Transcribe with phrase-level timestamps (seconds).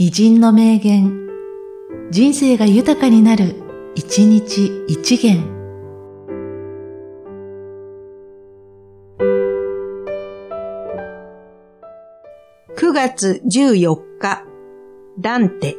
[0.00, 1.28] 偉人の名言、
[2.12, 3.56] 人生が豊かになる、
[3.96, 5.42] 一日一元。
[12.76, 14.44] 9月14日、
[15.18, 15.76] ダンテ。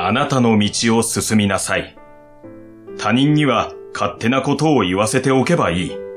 [0.00, 1.96] あなたの道を進みなさい。
[2.98, 6.09] 他人には勝手なことを言わせておけばいい。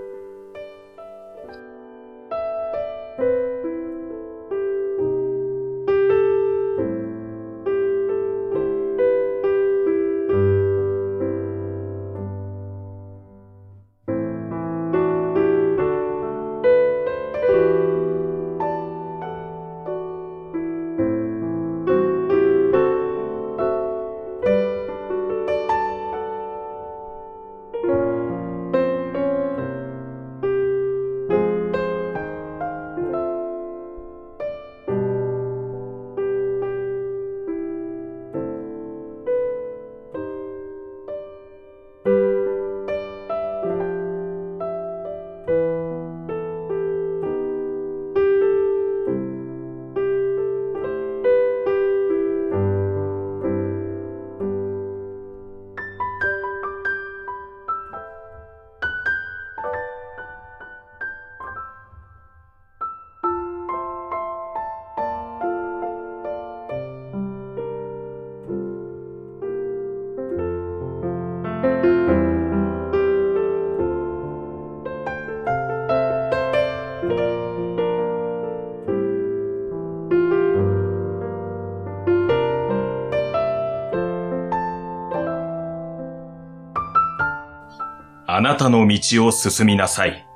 [88.35, 90.27] あなたの道を進みなさい。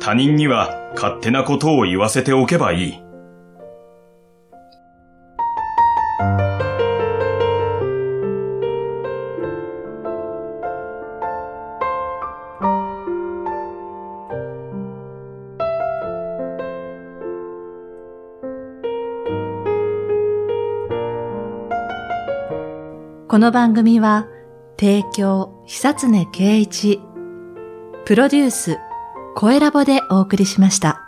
[0.00, 2.94] 他人には勝手なことを言わせておけばいい。
[23.28, 24.26] この番組は、
[24.78, 27.00] 提供、久常圭一、
[28.06, 28.78] プロデュース、
[29.34, 31.05] 声ラボでお送りしました。